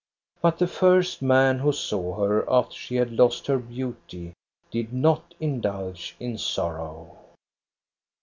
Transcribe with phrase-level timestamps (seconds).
[0.41, 4.33] But the first man who saw her after she had lost her beauty
[4.71, 7.19] did not indulge in sorrow.